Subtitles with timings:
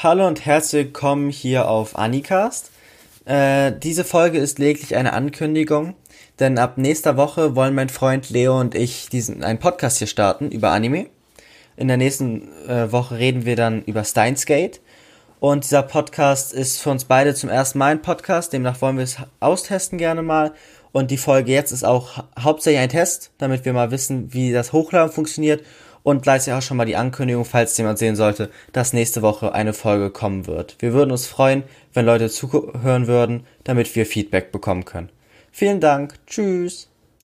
[0.00, 2.70] Hallo und herzlich willkommen hier auf Anicast.
[3.24, 5.96] Äh, diese Folge ist lediglich eine Ankündigung,
[6.38, 10.52] denn ab nächster Woche wollen mein Freund Leo und ich diesen einen Podcast hier starten
[10.52, 11.06] über Anime.
[11.76, 14.80] In der nächsten äh, Woche reden wir dann über Steins Gate.
[15.40, 19.04] Und dieser Podcast ist für uns beide zum ersten Mal ein Podcast, demnach wollen wir
[19.04, 20.52] es austesten gerne mal.
[20.92, 24.72] Und die Folge jetzt ist auch hauptsächlich ein Test, damit wir mal wissen, wie das
[24.72, 25.64] Hochladen funktioniert
[26.08, 29.74] und gleichzeitig auch schon mal die Ankündigung, falls jemand sehen sollte, dass nächste Woche eine
[29.74, 30.76] Folge kommen wird.
[30.78, 35.10] Wir würden uns freuen, wenn Leute zuhören würden, damit wir Feedback bekommen können.
[35.52, 36.14] Vielen Dank.
[36.26, 36.88] Tschüss.